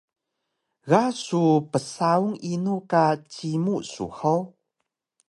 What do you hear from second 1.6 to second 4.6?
bsaun inu ka cimu su hug?